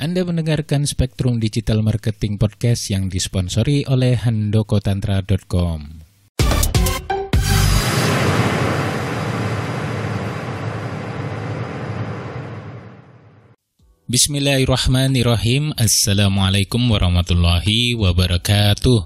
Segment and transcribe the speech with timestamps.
[0.00, 6.00] Anda mendengarkan Spektrum Digital Marketing Podcast yang disponsori oleh handokotantra.com.
[14.08, 15.76] Bismillahirrahmanirrahim.
[15.76, 19.04] Assalamualaikum warahmatullahi wabarakatuh.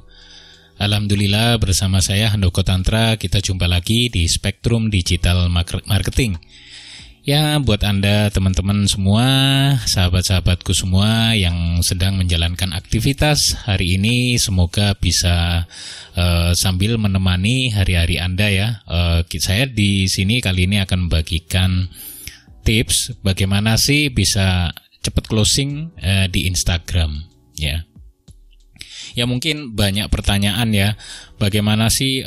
[0.79, 5.51] Alhamdulillah bersama saya Handoko Tantra kita jumpa lagi di Spektrum Digital
[5.91, 6.39] Marketing.
[7.25, 9.25] Ya, buat Anda teman-teman semua,
[9.89, 15.65] sahabat-sahabatku semua yang sedang menjalankan aktivitas hari ini, semoga bisa
[16.21, 18.69] uh, sambil menemani hari-hari Anda ya.
[18.85, 21.89] Uh, saya di sini kali ini akan membagikan
[22.61, 27.25] tips bagaimana sih bisa cepat closing uh, di Instagram
[27.57, 27.89] ya.
[29.17, 31.01] Ya mungkin banyak pertanyaan ya,
[31.41, 32.21] bagaimana sih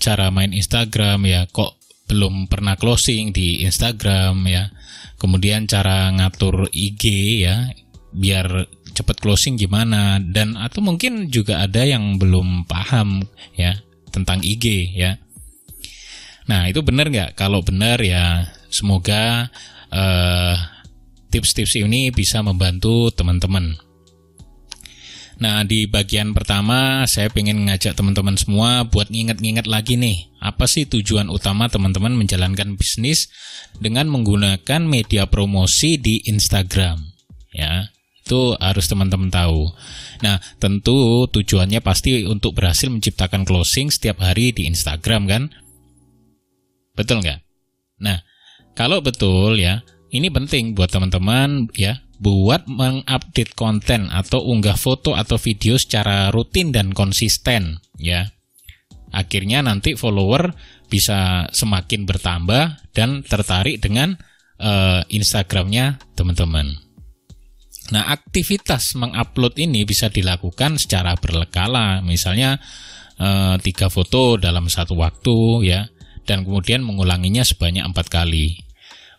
[0.00, 1.79] cara main Instagram ya kok
[2.10, 4.66] belum pernah closing di Instagram ya.
[5.14, 7.04] Kemudian cara ngatur IG
[7.46, 7.70] ya
[8.10, 13.22] biar cepat closing gimana dan atau mungkin juga ada yang belum paham
[13.54, 13.78] ya
[14.10, 15.22] tentang IG ya.
[16.50, 17.38] Nah itu benar nggak?
[17.38, 19.46] Kalau benar ya semoga
[19.94, 20.56] uh,
[21.30, 23.78] tips-tips ini bisa membantu teman-teman.
[25.40, 30.88] Nah, di bagian pertama saya ingin ngajak teman-teman semua buat nginget-nginget lagi nih, apa sih
[30.88, 33.28] tujuan utama teman-teman menjalankan bisnis
[33.76, 36.96] dengan menggunakan media promosi di Instagram?
[37.52, 37.92] Ya,
[38.24, 39.68] itu harus teman-teman tahu.
[40.24, 45.42] Nah, tentu tujuannya pasti untuk berhasil menciptakan closing setiap hari di Instagram kan?
[46.96, 47.44] Betul nggak?
[48.00, 48.24] Nah,
[48.72, 55.40] kalau betul ya, ini penting buat teman-teman ya buat mengupdate konten atau unggah foto atau
[55.40, 58.28] video secara rutin dan konsisten ya.
[59.10, 60.54] Akhirnya nanti follower
[60.86, 64.14] bisa semakin bertambah dan tertarik dengan
[64.58, 66.78] uh, Instagramnya teman-teman.
[67.90, 72.62] Nah, aktivitas mengupload ini bisa dilakukan secara berkala, misalnya
[73.18, 75.90] uh, tiga foto dalam satu waktu ya,
[76.22, 78.70] dan kemudian mengulanginya sebanyak empat kali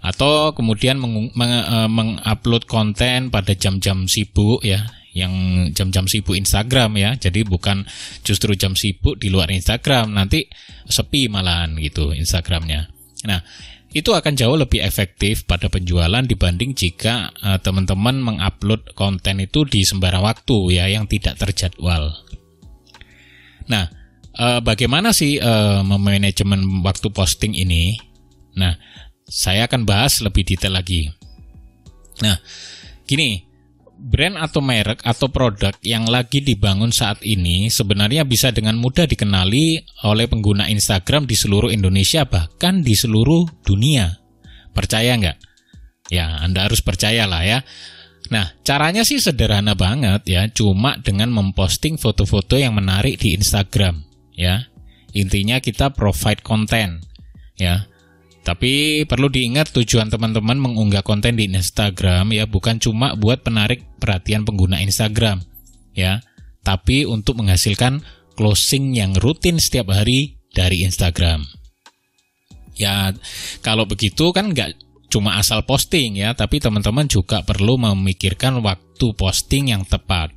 [0.02, 5.32] atau kemudian e, mengupload konten pada jam-jam sibuk ya yang
[5.76, 7.84] jam-jam sibuk Instagram ya jadi bukan
[8.24, 10.48] justru jam sibuk di luar Instagram nanti
[10.88, 12.88] sepi malahan gitu Instagramnya
[13.28, 13.44] nah
[13.92, 19.84] itu akan jauh lebih efektif pada penjualan dibanding jika uh, teman-teman mengupload konten itu di
[19.84, 22.16] sembarang waktu ya yang tidak terjadwal.
[23.68, 23.92] Nah,
[24.40, 28.00] uh, bagaimana sih uh, memanajemen waktu posting ini?
[28.56, 28.80] Nah,
[29.28, 31.12] saya akan bahas lebih detail lagi.
[32.24, 32.40] Nah,
[33.04, 33.44] gini,
[34.02, 39.86] brand atau merek atau produk yang lagi dibangun saat ini sebenarnya bisa dengan mudah dikenali
[40.10, 44.18] oleh pengguna Instagram di seluruh Indonesia bahkan di seluruh dunia.
[44.74, 45.38] Percaya nggak?
[46.10, 47.60] Ya, Anda harus percaya lah ya.
[48.32, 54.72] Nah, caranya sih sederhana banget ya, cuma dengan memposting foto-foto yang menarik di Instagram, ya.
[55.12, 57.04] Intinya kita provide konten,
[57.60, 57.91] ya.
[58.42, 64.50] Tapi perlu diingat tujuan teman-teman mengunggah konten di Instagram ya bukan cuma buat penarik perhatian
[64.50, 65.46] pengguna Instagram
[65.94, 66.26] ya,
[66.66, 68.02] tapi untuk menghasilkan
[68.34, 71.46] closing yang rutin setiap hari dari Instagram.
[72.74, 73.14] Ya,
[73.62, 74.74] kalau begitu kan nggak
[75.12, 80.34] cuma asal posting ya, tapi teman-teman juga perlu memikirkan waktu posting yang tepat.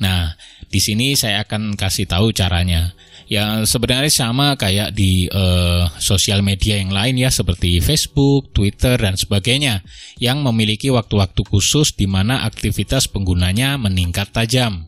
[0.00, 0.32] Nah,
[0.72, 2.96] di sini saya akan kasih tahu caranya
[3.26, 9.18] ya sebenarnya sama kayak di uh, sosial media yang lain ya seperti Facebook, Twitter dan
[9.18, 9.82] sebagainya
[10.22, 14.86] yang memiliki waktu-waktu khusus di mana aktivitas penggunanya meningkat tajam.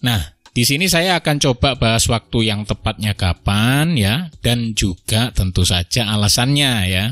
[0.00, 5.62] Nah, di sini saya akan coba bahas waktu yang tepatnya kapan ya dan juga tentu
[5.62, 7.06] saja alasannya ya.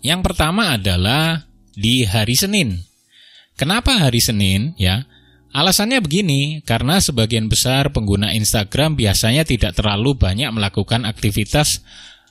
[0.00, 1.44] Yang pertama adalah
[1.76, 2.80] di hari Senin.
[3.54, 5.04] Kenapa hari Senin ya?
[5.50, 11.82] Alasannya begini, karena sebagian besar pengguna Instagram biasanya tidak terlalu banyak melakukan aktivitas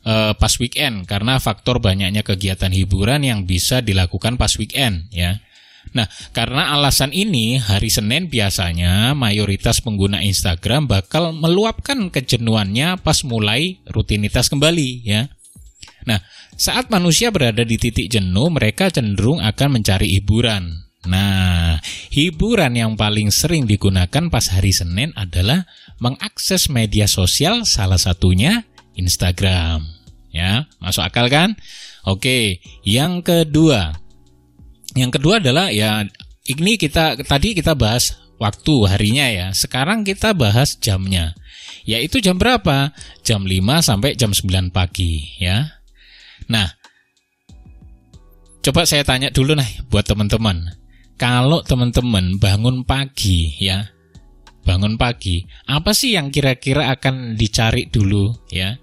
[0.07, 5.43] uh, pas weekend karena faktor banyaknya kegiatan hiburan yang bisa dilakukan pas weekend ya.
[5.91, 13.81] Nah, karena alasan ini, hari Senin biasanya mayoritas pengguna Instagram bakal meluapkan kejenuhannya pas mulai
[13.89, 15.27] rutinitas kembali ya.
[16.05, 16.21] Nah,
[16.55, 20.88] saat manusia berada di titik jenuh, mereka cenderung akan mencari hiburan.
[21.07, 21.79] Nah,
[22.11, 25.63] hiburan yang paling sering digunakan pas hari Senin adalah
[26.03, 28.67] mengakses media sosial salah satunya
[28.99, 29.87] Instagram.
[30.35, 31.55] Ya, masuk akal kan?
[32.03, 33.95] Oke, yang kedua.
[34.97, 36.03] Yang kedua adalah ya
[36.49, 39.47] ini kita tadi kita bahas waktu harinya ya.
[39.55, 41.35] Sekarang kita bahas jamnya.
[41.87, 42.91] Yaitu jam berapa?
[43.23, 45.79] Jam 5 sampai jam 9 pagi ya.
[46.49, 46.69] Nah,
[48.65, 50.78] coba saya tanya dulu nih buat teman-teman.
[51.19, 53.83] Kalau teman-teman bangun pagi ya,
[54.63, 58.79] bangun pagi, apa sih yang kira-kira akan dicari dulu ya?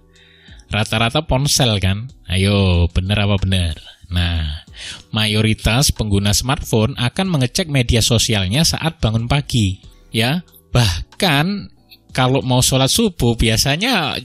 [0.69, 2.13] Rata-rata ponsel kan?
[2.29, 3.81] Ayo, bener apa bener?
[4.13, 4.69] Nah,
[5.17, 9.81] mayoritas pengguna smartphone akan mengecek media sosialnya saat bangun pagi,
[10.13, 10.45] ya.
[10.77, 11.73] Bahkan
[12.13, 14.21] kalau mau sholat subuh biasanya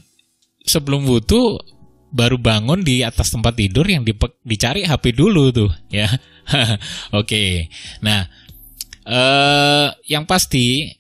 [0.68, 1.64] sebelum wudhu
[2.12, 4.04] baru bangun di atas tempat tidur yang
[4.44, 6.12] dicari HP dulu tuh, ya.
[7.20, 7.72] Oke,
[8.04, 8.28] nah
[9.08, 10.92] eh, yang pasti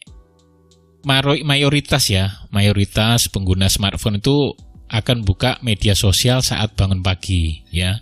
[1.43, 4.55] mayoritas ya, mayoritas pengguna smartphone itu
[4.91, 7.99] akan buka media sosial saat bangun pagi, ya.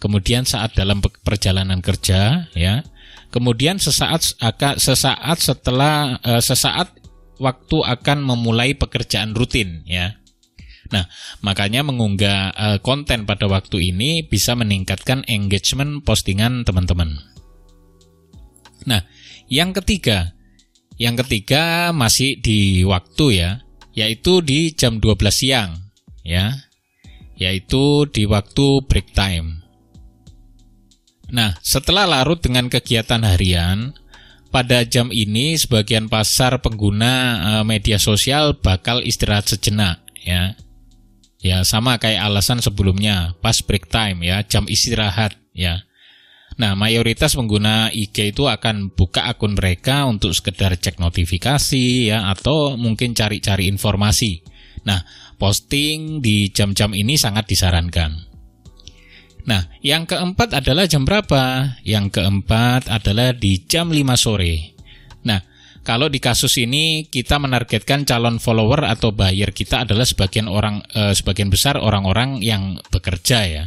[0.00, 2.80] Kemudian saat dalam perjalanan kerja ya.
[3.28, 6.96] Kemudian sesaat akan sesaat setelah uh, sesaat
[7.36, 10.19] waktu akan memulai pekerjaan rutin ya
[10.90, 11.06] Nah,
[11.42, 17.14] makanya mengunggah uh, konten pada waktu ini bisa meningkatkan engagement postingan teman-teman.
[18.90, 19.06] Nah,
[19.46, 20.34] yang ketiga,
[20.98, 23.50] yang ketiga masih di waktu ya,
[23.94, 25.70] yaitu di jam 12 siang
[26.26, 26.58] ya,
[27.38, 29.62] yaitu di waktu break time.
[31.30, 33.94] Nah, setelah larut dengan kegiatan harian,
[34.50, 40.58] pada jam ini sebagian pasar pengguna uh, media sosial bakal istirahat sejenak ya.
[41.40, 45.88] Ya, sama kayak alasan sebelumnya, pas break time ya, jam istirahat ya.
[46.60, 52.76] Nah, mayoritas pengguna IG itu akan buka akun mereka untuk sekedar cek notifikasi ya atau
[52.76, 54.44] mungkin cari-cari informasi.
[54.84, 55.00] Nah,
[55.40, 58.12] posting di jam-jam ini sangat disarankan.
[59.48, 61.76] Nah, yang keempat adalah jam berapa?
[61.80, 64.76] Yang keempat adalah di jam 5 sore.
[65.24, 65.40] Nah,
[65.80, 71.16] kalau di kasus ini kita menargetkan calon follower atau buyer kita adalah sebagian orang eh,
[71.16, 73.64] sebagian besar orang-orang yang bekerja ya.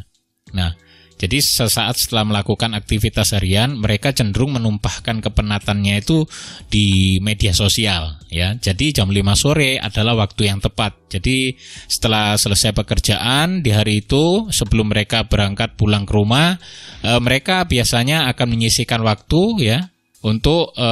[0.54, 0.78] Nah,
[1.24, 6.28] jadi sesaat setelah melakukan aktivitas harian, mereka cenderung menumpahkan kepenatannya itu
[6.68, 8.60] di media sosial, ya.
[8.60, 11.00] Jadi jam 5 sore adalah waktu yang tepat.
[11.08, 11.56] Jadi
[11.88, 16.60] setelah selesai pekerjaan di hari itu, sebelum mereka berangkat pulang ke rumah,
[17.00, 19.80] e, mereka biasanya akan menyisihkan waktu, ya,
[20.28, 20.90] untuk e,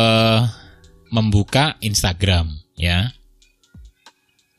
[1.11, 3.11] membuka Instagram, ya.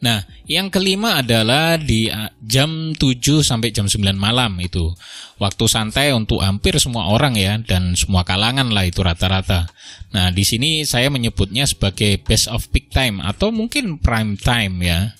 [0.02, 0.18] Nah,
[0.50, 2.10] yang kelima adalah di
[2.42, 4.90] jam 7 sampai jam 9 malam itu.
[5.38, 9.70] Waktu santai untuk hampir semua orang ya dan semua kalangan lah itu rata-rata.
[10.10, 15.14] Nah, di sini saya menyebutnya sebagai best of peak time atau mungkin prime time ya.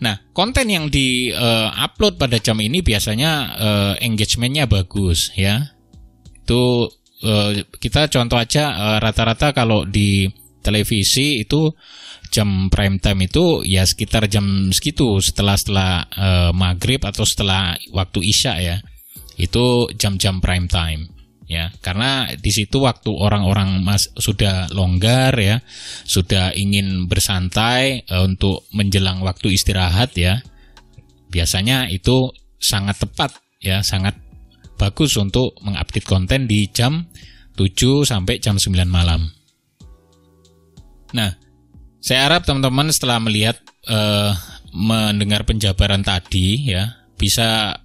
[0.00, 5.76] Nah, konten yang di-upload uh, pada jam ini biasanya uh, engagementnya bagus ya.
[6.40, 6.88] Itu
[7.24, 10.28] uh, kita contoh aja rata-rata uh, kalau di
[10.60, 11.72] televisi itu
[12.30, 18.20] jam prime time itu ya sekitar jam segitu setelah setelah uh, maghrib atau setelah waktu
[18.24, 18.76] isya ya.
[19.40, 21.08] Itu jam-jam prime time
[21.50, 21.72] ya.
[21.82, 25.64] Karena di situ waktu orang-orang mas sudah longgar ya
[26.04, 30.44] sudah ingin bersantai untuk menjelang waktu istirahat ya
[31.30, 34.18] biasanya itu sangat tepat ya sangat
[34.80, 37.04] bagus untuk mengupdate konten di jam
[37.60, 39.28] 7 sampai jam 9 malam.
[41.12, 41.36] Nah,
[42.00, 43.60] saya harap teman-teman setelah melihat
[43.92, 44.32] uh,
[44.72, 47.76] mendengar penjabaran tadi ya bisa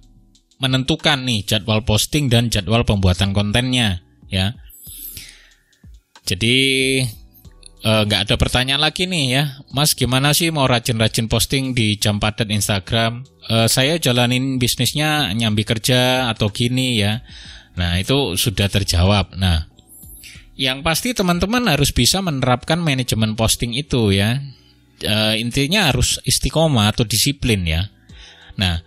[0.56, 4.00] menentukan nih jadwal posting dan jadwal pembuatan kontennya
[4.32, 4.56] ya.
[6.26, 6.56] Jadi
[7.04, 7.06] eh,
[7.86, 12.18] nggak uh, ada pertanyaan lagi nih ya, Mas gimana sih mau rajin-rajin posting di jam
[12.18, 13.22] padat Instagram?
[13.46, 17.22] Uh, saya jalanin bisnisnya nyambi kerja atau gini ya.
[17.78, 19.38] Nah itu sudah terjawab.
[19.38, 19.76] Nah
[20.56, 24.40] yang pasti teman-teman harus bisa menerapkan manajemen posting itu ya.
[25.04, 27.92] E, intinya harus istiqomah atau disiplin ya.
[28.56, 28.80] Nah,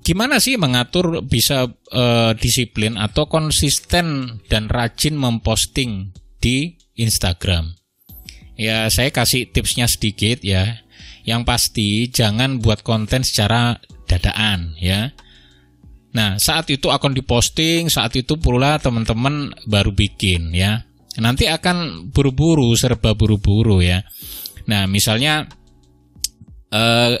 [0.00, 7.76] gimana sih mengatur bisa e, disiplin atau konsisten dan rajin memposting di Instagram?
[8.58, 10.82] Ya, saya kasih tipsnya sedikit ya.
[11.22, 13.78] Yang pasti jangan buat konten secara
[14.10, 15.14] dadaan ya.
[16.10, 20.82] Nah, saat itu akan diposting, saat itu pula teman-teman baru bikin ya.
[21.22, 24.02] Nanti akan buru-buru, serba buru-buru ya.
[24.66, 25.46] Nah, misalnya
[26.74, 27.14] eh,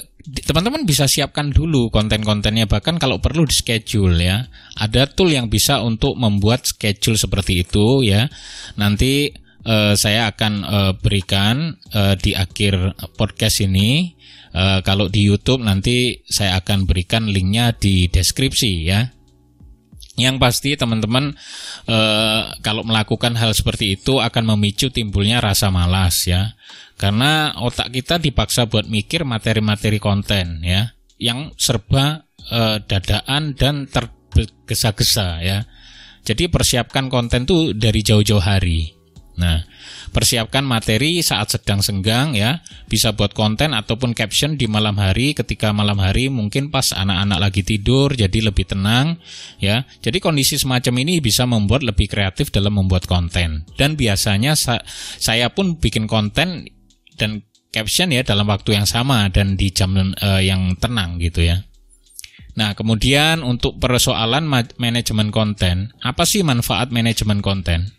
[0.44, 4.50] teman-teman bisa siapkan dulu konten-kontennya bahkan kalau perlu di schedule ya.
[4.74, 8.26] Ada tool yang bisa untuk membuat schedule seperti itu ya.
[8.74, 9.30] Nanti
[9.64, 16.24] eh, saya akan eh, berikan eh, di akhir podcast ini Uh, kalau di YouTube nanti
[16.24, 19.12] saya akan berikan linknya di deskripsi ya.
[20.18, 21.30] Yang pasti teman-teman
[21.86, 26.58] uh, kalau melakukan hal seperti itu akan memicu timbulnya rasa malas ya.
[26.98, 30.90] Karena otak kita dipaksa buat mikir materi-materi konten ya
[31.22, 35.58] yang serba uh, dadaan dan ter, tergesa-gesa ya.
[36.26, 38.97] Jadi persiapkan konten tuh dari jauh-jauh hari.
[39.38, 39.62] Nah,
[40.10, 42.58] persiapkan materi saat sedang senggang ya,
[42.90, 47.62] bisa buat konten ataupun caption di malam hari ketika malam hari mungkin pas anak-anak lagi
[47.62, 49.22] tidur jadi lebih tenang
[49.62, 49.86] ya.
[50.02, 53.62] Jadi kondisi semacam ini bisa membuat lebih kreatif dalam membuat konten.
[53.78, 54.82] Dan biasanya sa
[55.22, 56.66] saya pun bikin konten
[57.14, 61.62] dan caption ya dalam waktu yang sama dan di jam uh, yang tenang gitu ya.
[62.58, 64.50] Nah, kemudian untuk persoalan
[64.82, 67.97] manajemen konten, apa sih manfaat manajemen konten?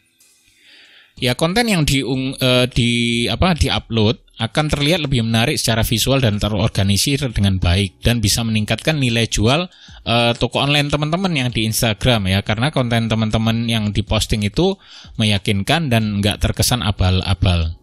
[1.20, 2.92] Ya, konten yang di uh, di
[3.28, 8.96] apa diupload akan terlihat lebih menarik secara visual dan terorganisir dengan baik dan bisa meningkatkan
[8.96, 9.68] nilai jual
[10.08, 14.80] uh, toko online teman-teman yang di Instagram ya karena konten teman-teman yang diposting itu
[15.20, 17.76] meyakinkan dan nggak terkesan abal-abal.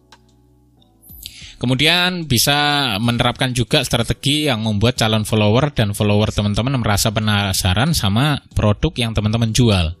[1.61, 8.41] Kemudian bisa menerapkan juga strategi yang membuat calon follower dan follower teman-teman merasa penasaran sama
[8.53, 9.97] produk yang teman-teman jual.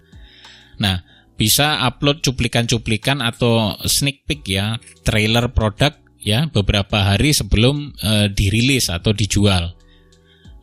[0.77, 1.01] Nah,
[1.37, 8.89] bisa upload cuplikan-cuplikan atau sneak peek ya, trailer produk ya beberapa hari sebelum e, dirilis
[8.89, 9.77] atau dijual.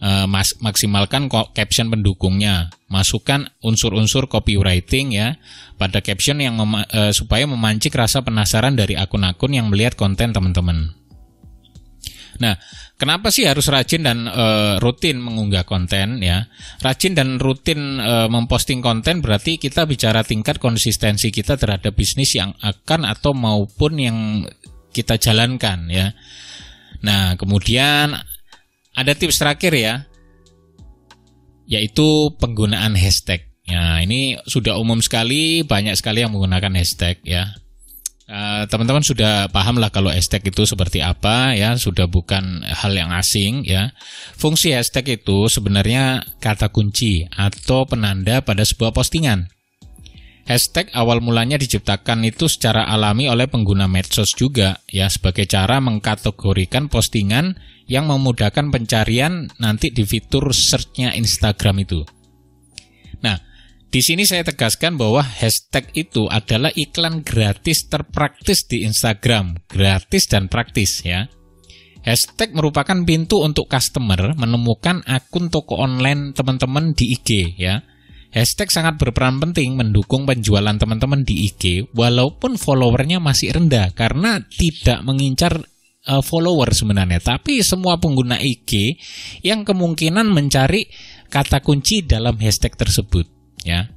[0.02, 5.38] E, mas, maksimalkan caption pendukungnya, masukkan unsur-unsur copywriting ya
[5.78, 11.03] pada caption yang mema e, supaya memancing rasa penasaran dari akun-akun yang melihat konten teman-teman.
[12.42, 12.58] Nah,
[12.98, 14.46] kenapa sih harus rajin dan e,
[14.82, 16.46] rutin mengunggah konten ya?
[16.82, 22.54] Rajin dan rutin e, memposting konten berarti kita bicara tingkat konsistensi kita terhadap bisnis yang
[22.62, 24.18] akan atau maupun yang
[24.94, 26.14] kita jalankan ya.
[27.04, 28.14] Nah, kemudian
[28.94, 29.94] ada tips terakhir ya,
[31.66, 33.50] yaitu penggunaan hashtag.
[33.64, 37.56] Ya, ini sudah umum sekali, banyak sekali yang menggunakan hashtag ya.
[38.34, 43.14] Eh, teman-teman sudah paham lah kalau hashtag itu seperti apa ya, sudah bukan hal yang
[43.14, 43.94] asing ya.
[44.34, 49.54] Fungsi hashtag itu sebenarnya kata kunci atau penanda pada sebuah postingan.
[50.50, 56.90] Hashtag awal mulanya diciptakan itu secara alami oleh pengguna medsos juga ya sebagai cara mengkategorikan
[56.90, 57.54] postingan
[57.86, 62.02] yang memudahkan pencarian nanti di fitur search-nya Instagram itu.
[63.22, 63.38] Nah,
[63.94, 70.50] di sini saya tegaskan bahwa hashtag itu adalah iklan gratis terpraktis di Instagram, gratis dan
[70.50, 71.30] praktis ya.
[72.04, 77.80] Hashtag merupakan pintu untuk customer menemukan akun toko online teman-teman di IG ya.
[78.34, 85.00] Hashtag sangat berperan penting mendukung penjualan teman-teman di IG walaupun followernya masih rendah karena tidak
[85.06, 85.62] mengincar
[86.10, 88.98] uh, follower sebenarnya, tapi semua pengguna IG
[89.46, 90.90] yang kemungkinan mencari
[91.30, 93.33] kata kunci dalam hashtag tersebut
[93.64, 93.88] ya.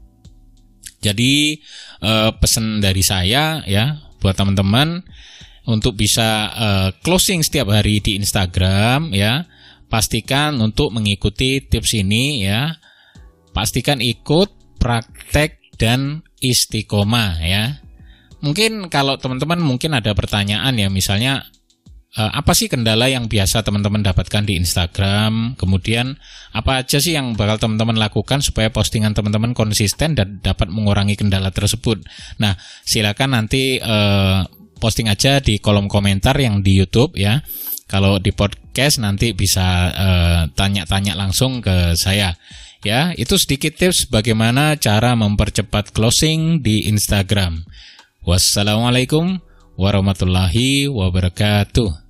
[0.97, 1.62] Jadi
[2.01, 5.05] uh, pesan dari saya ya buat teman-teman
[5.67, 9.45] untuk bisa uh, closing setiap hari di Instagram ya,
[9.91, 12.79] pastikan untuk mengikuti tips ini ya.
[13.51, 17.81] Pastikan ikut praktek dan istiqomah ya.
[18.39, 21.50] Mungkin kalau teman-teman mungkin ada pertanyaan ya misalnya
[22.16, 25.60] uh, apa sih kendala yang biasa teman-teman dapatkan di Instagram?
[25.60, 26.16] Kemudian
[26.56, 31.52] apa aja sih yang bakal teman-teman lakukan supaya postingan teman-teman konsisten dan dapat mengurangi kendala
[31.52, 32.00] tersebut?
[32.40, 32.56] Nah,
[32.88, 34.48] silakan nanti uh,
[34.78, 37.42] posting aja di kolom komentar yang di YouTube ya.
[37.88, 42.36] Kalau di podcast nanti bisa eh, tanya-tanya uh, langsung ke saya.
[42.84, 47.64] Ya, itu sedikit tips bagaimana cara mempercepat closing di Instagram.
[48.28, 49.40] Wassalamualaikum
[49.77, 52.07] warahmatullahi wabarakatuh.